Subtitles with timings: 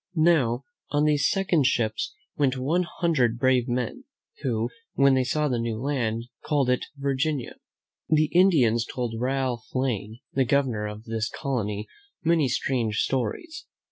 [0.15, 4.05] Now, on these second ships went one hundred brave men,
[4.41, 7.57] who, when they saw the new land, called it Virginia.
[8.09, 11.85] The Indians told Ralph Lane, the Governor of this colony,
[12.23, 13.67] many strange stories.